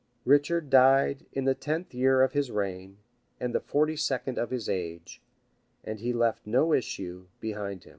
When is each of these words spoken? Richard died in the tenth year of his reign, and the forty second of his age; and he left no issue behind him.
Richard 0.25 0.71
died 0.71 1.27
in 1.31 1.45
the 1.45 1.53
tenth 1.53 1.93
year 1.93 2.23
of 2.23 2.33
his 2.33 2.49
reign, 2.49 2.97
and 3.39 3.53
the 3.53 3.59
forty 3.59 3.95
second 3.95 4.39
of 4.39 4.49
his 4.49 4.67
age; 4.67 5.21
and 5.83 5.99
he 5.99 6.11
left 6.11 6.47
no 6.47 6.73
issue 6.73 7.27
behind 7.39 7.83
him. 7.83 7.89